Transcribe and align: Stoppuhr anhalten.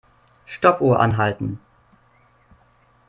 Stoppuhr 0.47 0.99
anhalten. 0.99 1.59